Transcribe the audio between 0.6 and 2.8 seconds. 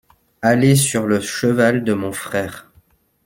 sur le cheval de mon frère.